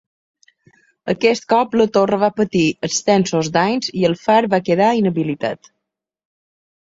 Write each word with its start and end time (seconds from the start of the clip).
Aquest 1.11 1.43
cop, 1.51 1.75
la 1.81 1.85
torre 1.97 2.17
va 2.23 2.29
patir 2.39 2.63
extensos 2.87 3.51
danys 3.57 3.91
i 4.01 4.07
el 4.11 4.17
far 4.23 4.39
va 4.55 4.61
quedar 4.71 4.87
inhabilitat. 5.01 5.71